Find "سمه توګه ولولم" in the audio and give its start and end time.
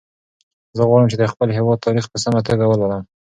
2.23-3.03